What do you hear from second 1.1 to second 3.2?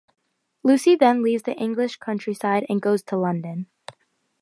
leaves the English countryside and goes to